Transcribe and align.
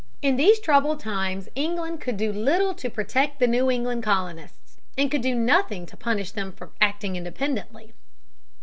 In 0.23 0.35
these 0.35 0.59
troubled 0.59 0.99
times 0.99 1.47
England 1.53 2.01
could 2.01 2.17
do 2.17 2.33
little 2.33 2.73
to 2.73 2.89
protect 2.89 3.37
the 3.39 3.45
New 3.45 3.69
England 3.69 4.01
colonists, 4.01 4.77
and 4.97 5.11
could 5.11 5.21
do 5.21 5.35
nothing 5.35 5.85
to 5.85 5.95
punish 5.95 6.31
them 6.31 6.51
for 6.53 6.71
acting 6.81 7.15
independently. 7.15 7.93